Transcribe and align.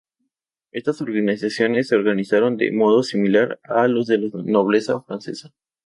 Estas 0.71 0.97
sociedades 0.97 1.45
se 1.85 1.95
organizaron 1.95 2.57
de 2.57 2.71
modo 2.71 3.03
similar 3.03 3.59
a 3.63 3.87
los 3.87 4.07
de 4.07 4.17
la 4.17 4.29
nobleza 4.45 4.99
francesa. 5.03 5.53